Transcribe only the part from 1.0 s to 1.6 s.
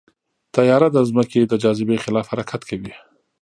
ځمکې د